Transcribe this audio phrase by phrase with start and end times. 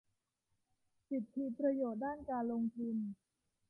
[1.09, 2.95] สิทธิประโยชน์ด้านการลงทุน